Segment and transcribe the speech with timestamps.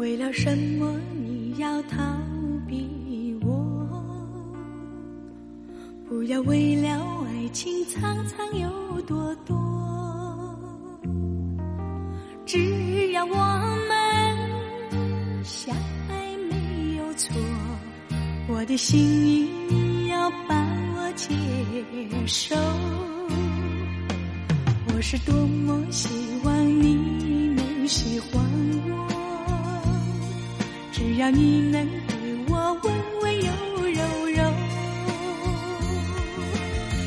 [0.00, 1.98] 为了什么你要逃
[2.66, 3.86] 避我？
[6.08, 6.88] 不要为了
[7.26, 9.54] 爱情苍苍有多多。
[12.46, 15.76] 只要我们相
[16.08, 17.36] 爱没有错，
[18.48, 20.66] 我的心意你要把
[20.96, 21.28] 我接
[22.26, 22.56] 受。
[24.94, 26.08] 我是多么希
[26.42, 26.94] 望你
[27.54, 28.42] 能喜欢
[28.88, 28.99] 我，
[31.20, 32.16] 要你能对
[32.48, 33.52] 我温温柔
[33.92, 34.00] 柔
[34.36, 34.54] 柔，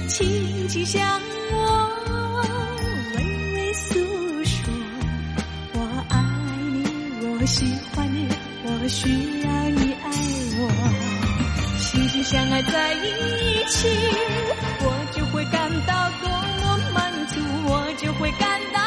[0.07, 1.19] 轻轻向
[1.51, 1.57] 我
[3.17, 3.23] 微
[3.55, 3.97] 微诉
[4.45, 4.71] 说，
[5.73, 6.21] 我爱
[6.73, 6.85] 你，
[7.25, 7.65] 我喜
[7.95, 8.27] 欢你，
[8.63, 9.09] 我需
[9.41, 9.93] 要你。
[10.03, 10.05] 爱
[10.59, 10.61] 我，
[11.79, 13.89] 心心相爱在一起，
[14.79, 16.29] 我就会感到多
[16.61, 18.79] 么满足，我就会感到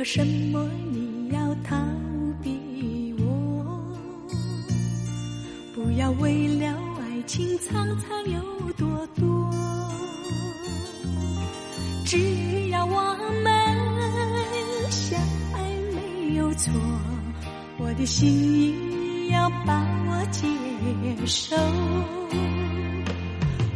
[0.00, 1.76] 为什么你要逃
[2.42, 3.84] 避我？
[5.74, 8.40] 不要为了爱情苍苍有
[8.78, 9.54] 多多。
[12.06, 12.16] 只
[12.70, 13.14] 要我
[13.44, 15.20] 们相
[15.52, 15.60] 爱
[15.92, 16.72] 没有错，
[17.76, 20.48] 我的心意要把我接
[21.26, 21.54] 受。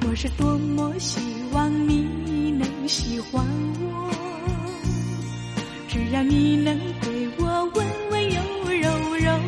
[0.08, 1.20] 我是多么希
[1.52, 3.44] 望你能喜欢
[3.78, 3.83] 我。
[6.14, 7.44] 只要你能对我
[7.74, 8.40] 温温柔
[8.70, 9.40] 柔柔，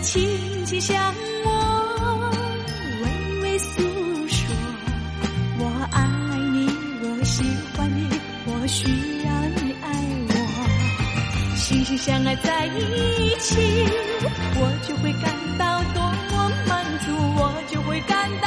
[0.00, 1.12] 轻轻向
[1.44, 2.30] 我
[3.02, 3.82] 微微诉
[4.28, 4.54] 说，
[5.58, 6.06] 我爱
[6.52, 6.70] 你，
[7.02, 7.42] 我喜
[7.76, 8.06] 欢你，
[8.46, 8.86] 我需
[9.26, 9.74] 要你。
[9.82, 9.90] 爱
[10.28, 13.56] 我，心心相爱在一起，
[14.54, 18.46] 我就会感到多么满足，我就会感到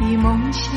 [0.00, 0.72] 的梦乡。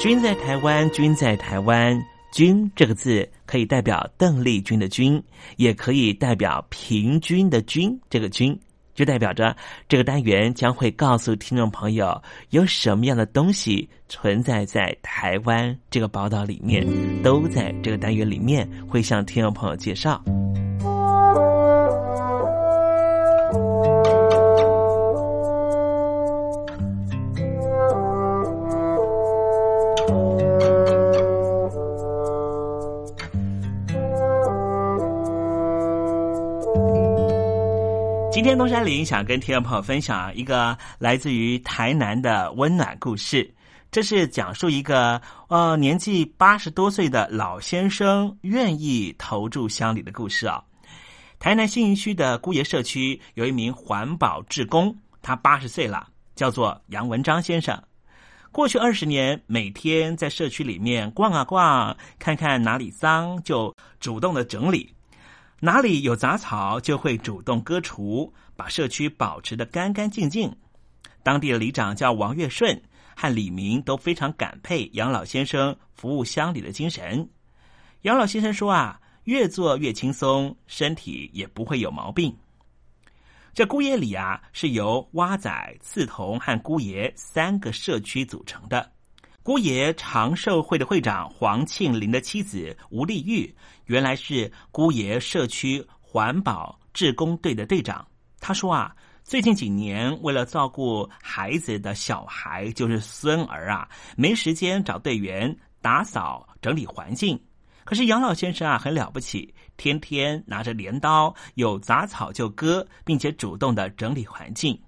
[0.00, 2.00] 君在台湾，君在台湾，
[2.32, 5.22] 君这个字可以代表邓丽君的君，
[5.56, 8.00] 也可以代表平均的均。
[8.08, 8.58] 这个均
[8.98, 9.56] 就代表着
[9.88, 16.84] 这个单元将会告诉听众朋友有什么样的东西存在在台湾这个宝岛里面，
[17.22, 20.20] 都在这个单元里面会向听众朋友介绍。
[38.58, 43.48] 东山林想跟听众朋友分享一个来自于台南的温暖故事。
[43.92, 50.60] 这是讲述一个呃年纪八十多岁的老先生愿意投注乡里的故事啊。
[51.38, 57.80] 台南新营区的姑爷社区有一名环保志工，他八十岁了，叫做杨文章先生。
[58.50, 64.92] 过去二十年，每天在社区里面逛啊逛，看看哪里脏就主动的整理。
[65.60, 70.54] 哪里有杂草，就会主动割除，把社区保持的干干净净。
[71.24, 72.80] 当地的里长叫王月顺，
[73.16, 77.28] 和李明都非常感佩杨老先生服务乡里的精神。
[78.02, 82.36] 杨老先生说啊，越做越轻松，身体也不会有毛病。
[83.52, 88.92] 这姑爷里啊，是由蛙仔、刺桐和姑爷三个社区组成的。
[89.48, 93.50] 姑爷长寿会的会长黄庆林的妻子吴丽玉，
[93.86, 98.06] 原来是姑爷社区环保志工队的队长。
[98.40, 103.88] 他说啊，最近几年为了照顾孩子的小孩，就是孙儿啊，
[104.18, 107.42] 没时间找队员打扫整理环境。
[107.84, 114.78] 可是杨老先生啊，很了不起，天天拿着镰刀，有杂草就割，并且主动的整理环境。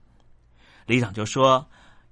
[0.84, 1.66] 李长就说。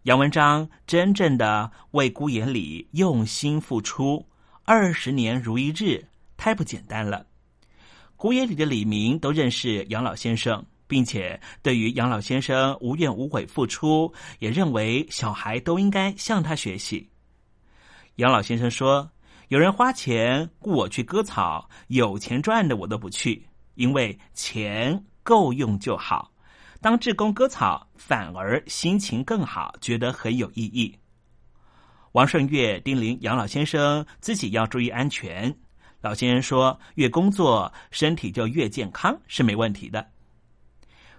[0.05, 4.25] 杨文章真正的为孤眼里用心付出，
[4.65, 6.03] 二十年如一日，
[6.37, 7.27] 太不简单了。
[8.17, 17.11] 孤眼里的李明都认识杨老先生，并且对于杨老先生无怨无悔付出，也认为小孩都应该向他学习。
[18.17, 19.11] 杨老先生说
[19.49, 26.33] ：“有人花钱雇我去割草，有钱赚的我都不去，因为钱够用就好。”
[26.81, 30.97] 当志工割草，反而心情更好，觉得很有意义。
[32.13, 35.55] 王顺月叮咛杨老先生自己要注意安全。
[36.01, 40.07] 老先生说：“越工作，身体就越健康，是没问题的。”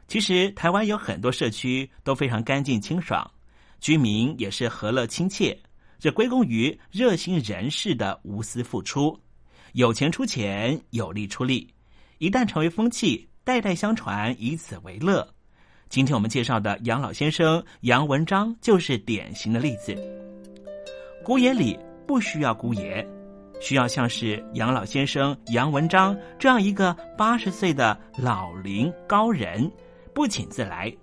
[0.08, 3.30] 其实，台湾有很多社区都非常干净清爽，
[3.82, 5.58] 居民也是和乐亲切。
[6.00, 9.20] 这归功于热心人士的无私付出，
[9.74, 11.72] 有钱出钱，有力出力，
[12.20, 15.28] 一旦成为风气，代代相传，以此为乐。
[15.90, 19.98] 今天我们介绍的杨老先生杨文章就是典型的例子。
[21.24, 23.04] 姑爷里不需要姑爷，
[23.60, 29.70] 需要像是杨老先生杨文章这样一个八十岁的老龄高人，
[30.14, 30.96] 不请自来，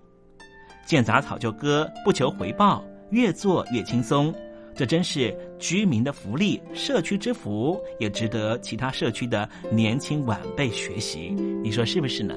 [0.87, 4.33] 见杂草就割，不求回报，越做越轻松。
[4.73, 11.31] 这真是居民的福利，社区之福，也值得其他社区的年轻晚辈学习。
[11.61, 12.37] 你说是不是呢？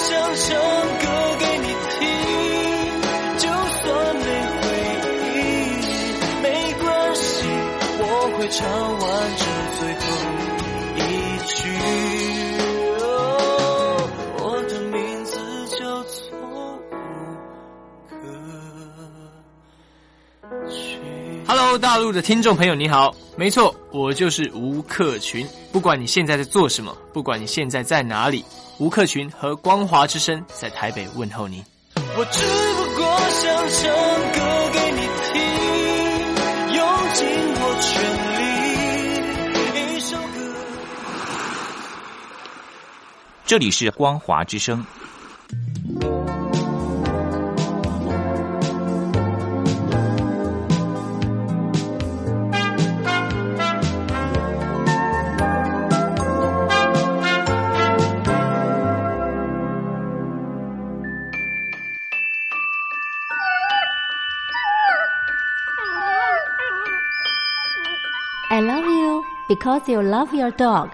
[0.00, 0.48] 想唱
[0.98, 1.04] 歌
[1.38, 2.00] 给你听，
[3.38, 3.84] 就算
[4.16, 4.22] 没
[4.56, 4.62] 回
[5.34, 5.38] 应，
[6.42, 6.44] 没
[6.80, 6.84] 关
[7.14, 7.44] 系，
[7.98, 8.02] 我
[8.36, 8.58] 会唱
[8.98, 9.02] 完
[9.36, 9.44] 这
[9.78, 10.04] 最后
[10.96, 10.98] 一
[11.46, 11.54] 句。
[13.00, 13.04] 哦
[14.38, 15.36] 我的名字
[15.78, 16.18] 叫做。
[21.46, 25.46] Hello，大陆的听众朋友，你好，没错，我就是吴克群。
[25.72, 28.44] 不管你现在在做什么，不管你现在在哪里，
[28.80, 31.62] 吴克群和光华之声在台北问候您。
[31.96, 32.40] 我只
[32.76, 33.92] 不过想唱
[34.32, 34.40] 歌
[34.72, 35.36] 给你听，
[36.76, 36.80] 用
[37.12, 37.28] 尽
[37.60, 37.92] 我全
[39.92, 40.24] 力，一首歌。
[43.44, 44.82] 这里是光华之声。
[69.50, 70.88] Because you love your dog。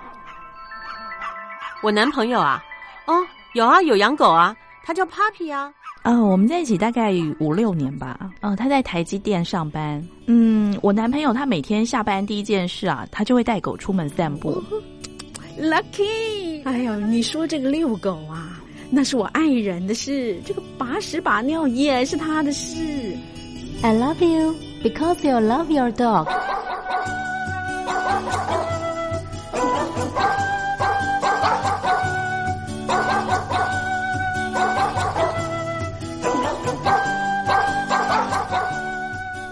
[1.82, 2.64] 我男朋友啊，
[3.06, 5.70] 哦，有啊，有养狗啊，他叫 Papi 啊。
[6.02, 8.18] 啊、我们在一起大概五六年吧。
[8.40, 10.02] 嗯、他在台积电上班。
[10.26, 14.62] 嗯，我男朋友他每天下班第一件事啊，他就会带狗出门散步。
[15.60, 23.14] Lucky，哎呦，你说这个遛狗啊，那是我爱人的事，这个把屎把尿也是他的事。
[23.82, 26.26] I love you because you love your dog。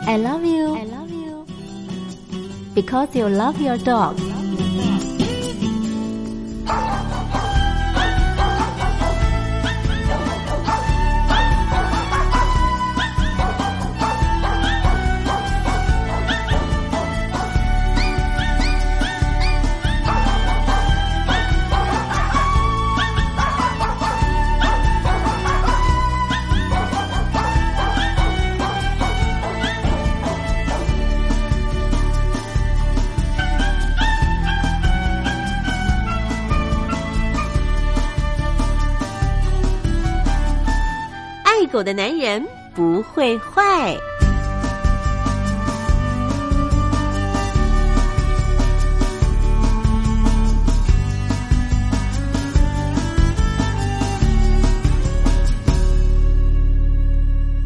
[0.06, 0.76] I love you.
[0.76, 1.46] I love you.
[2.74, 4.33] Because you love your dog.
[41.74, 43.96] 狗的男人不会坏。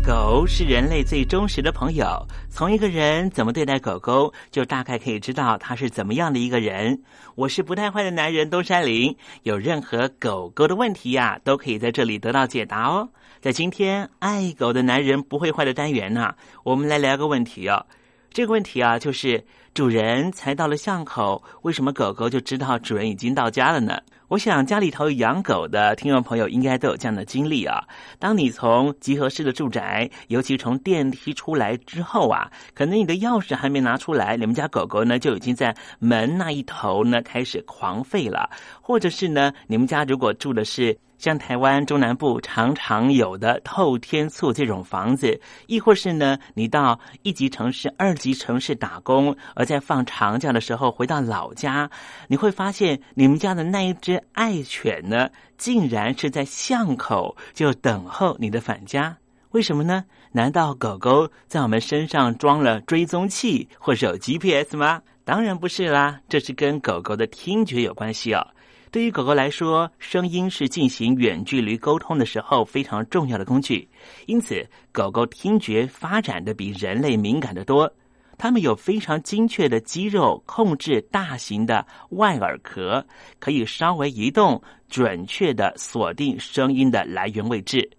[0.09, 2.27] 狗是人类最忠实的朋友。
[2.49, 7.03] 从一个人怎么对待狗狗，就大概可以知道他是怎么样的一个人。
[7.35, 13.07] 我是不太坏的男人东山林，有任何狗狗的问题呀，都可以在这里得到解答哦。
[13.43, 17.85] 在今天爱狗的男人不会坏的单元呢，我们来聊个问题哦。
[18.33, 19.45] 这个问题啊，就是
[19.75, 24.01] 主人才到了巷口，为什么狗狗就知道主人已经到家了呢？
[24.29, 27.83] 我想家里头养狗的听众朋友应该都有这样的经历啊。
[28.19, 38.51] 当你从集合式的住宅，尤其从电梯出来之后啊，可能你的钥匙还没拿出来，你们家狗狗呢就已经在门那一头呢开始狂吠了，
[38.83, 40.99] 或者是呢，你们家如果住的是。
[41.19, 51.91] 像台湾中南部常常有的透天厝这种房子，亦或是呢，你到一级城市、二级城市打工，而在放长假的时候回到老家，
[52.29, 59.17] 你会发现你们家的那一只爱犬呢，竟然是在巷口就等候你的返家。
[59.51, 60.05] 为什么呢？
[60.33, 65.01] 难道狗狗在我们身上装了追踪器或者有 GPS 吗？
[65.25, 68.47] 当然不是啦，这是跟狗狗的听觉有关系哦。
[68.91, 73.89] 对于狗狗来说，声音是进行远距离沟通的时候非常重要的工具。
[74.27, 77.91] 因此，狗狗听觉发展的比人类敏感的多。
[78.39, 83.05] 它们有非常精确的肌肉控制大型的外耳壳，
[83.39, 87.91] 可以稍微移动，准确的锁定声音的来源位置。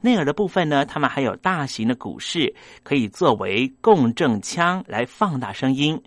[0.00, 6.02] 内耳的部分呢，它们还有大型的鼓室，可以作为共振腔来放大声音。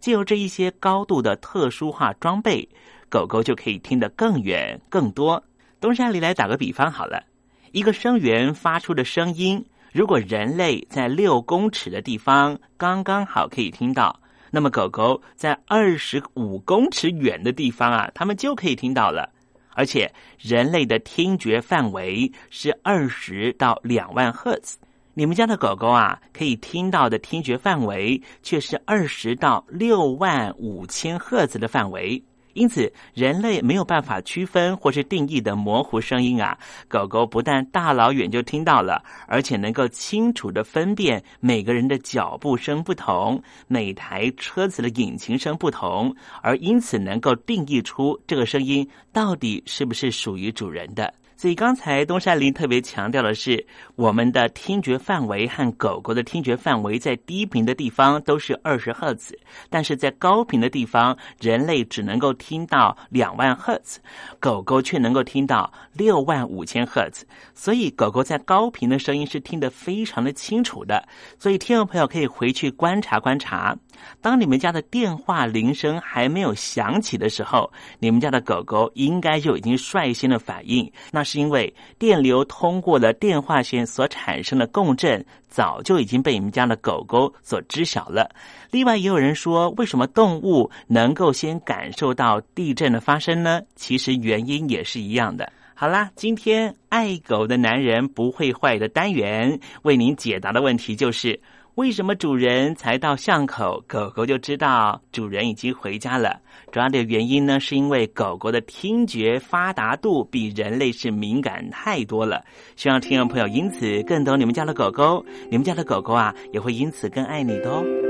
[0.00, 2.68] 借由这一些高度的特殊化装备。
[3.10, 5.42] 狗狗就可以听得更远更多。
[5.80, 7.24] 东山里来打个比方好了，
[7.72, 19.28] 一个声源发出的声音，如果人类在六公尺的地方刚刚好可以听到，那么狗狗在二十五公尺远的地方啊，它们就可以听到了。
[19.74, 24.78] 而且人类的听觉范围是二十到两万赫兹，
[25.14, 32.22] 你们家的狗狗啊，可以听到的听觉范围却是二十到六万五千赫兹的范围。
[32.52, 36.58] 因此，人类没有办法区分或是定义的模糊声音啊，
[36.88, 51.12] 狗狗不但大老远就听到了，而且能够清楚的分辨每个人的脚步声不同，每台车子的引擎声不同，而因此能够定义出这个声音到底是不是属于主人的。
[51.40, 59.34] 所以刚才东山林特别强调的是，我们的听觉范围和狗狗的听觉范围在低频的地方都是二十赫兹，
[59.70, 63.98] 但是在高频的地方，人类只能够听到两万赫兹，
[64.38, 67.26] 狗狗却能够听到六万五千赫兹。
[67.54, 71.02] 所以狗狗在高频的声音是听得非常的清楚的。
[71.38, 73.74] 所以听众朋友可以回去观察观察。
[74.20, 88.28] 当你们家的电话铃声还没有响起的时候，你们家的狗狗应该就已经率先的反应，那是因为电流通过了电话线所产生的共振，早就已经被你们家的狗狗所知晓了。
[88.72, 93.60] 另外，也有人说，为什么动物能够先感受到地震的发生呢？
[93.76, 95.52] 其实原因也是一样的。
[95.74, 101.40] 好啦，今天爱狗的男人不会坏的单元为您解答的问题就是。
[101.76, 106.40] 为什么主人才到巷口，狗狗就知道主人已经回家了？
[106.72, 112.44] 主要的原因呢，是因为狗狗的听觉发达度比人类是敏感太多了。
[112.76, 118.09] 希望听众朋友因此更懂你们家的狗狗，你们家的狗狗啊，也会因此更爱你的哦。